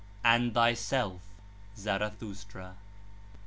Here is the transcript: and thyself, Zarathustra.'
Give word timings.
and 0.23 0.55
thyself, 0.55 1.21
Zarathustra.' 1.77 2.73